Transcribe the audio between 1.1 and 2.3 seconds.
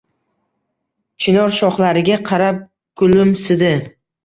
Chinor shoxlariga